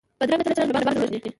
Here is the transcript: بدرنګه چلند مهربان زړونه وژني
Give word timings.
بدرنګه 0.19 0.55
چلند 0.55 0.73
مهربان 0.75 0.93
زړونه 0.97 1.07
وژني 1.09 1.29